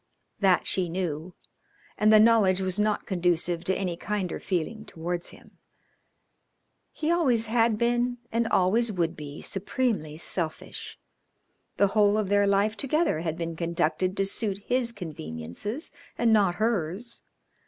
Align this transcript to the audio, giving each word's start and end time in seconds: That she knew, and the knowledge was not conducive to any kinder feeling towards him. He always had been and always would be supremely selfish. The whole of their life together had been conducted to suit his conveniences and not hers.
That 0.39 0.65
she 0.65 0.89
knew, 0.89 1.35
and 1.95 2.11
the 2.11 2.19
knowledge 2.19 2.59
was 2.59 2.79
not 2.79 3.05
conducive 3.05 3.63
to 3.65 3.75
any 3.75 3.95
kinder 3.95 4.39
feeling 4.39 4.83
towards 4.83 5.29
him. 5.29 5.59
He 6.91 7.11
always 7.11 7.45
had 7.45 7.77
been 7.77 8.17
and 8.31 8.47
always 8.47 8.91
would 8.91 9.15
be 9.15 9.43
supremely 9.43 10.17
selfish. 10.17 10.97
The 11.77 11.89
whole 11.89 12.17
of 12.17 12.29
their 12.29 12.47
life 12.47 12.75
together 12.75 13.19
had 13.19 13.37
been 13.37 13.55
conducted 13.55 14.17
to 14.17 14.25
suit 14.25 14.63
his 14.65 14.91
conveniences 14.91 15.91
and 16.17 16.33
not 16.33 16.55
hers. 16.55 17.21